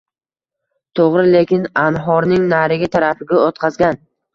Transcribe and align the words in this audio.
Toʻgʻri, 1.01 1.27
lekin 1.37 1.69
anhorning 1.85 2.51
narigi 2.59 2.95
tarafiga 3.01 3.43
oʻtqazgan. 3.49 4.07